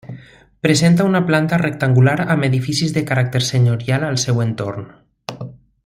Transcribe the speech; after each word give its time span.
Presenta 0.65 1.03
una 1.09 1.19
planta 1.27 1.59
rectangular 1.63 2.15
amb 2.35 2.47
edificis 2.49 2.97
de 2.97 3.05
caràcter 3.13 3.43
senyorial 3.51 4.07
al 4.11 4.19
seu 4.27 4.43
entorn. 4.49 4.91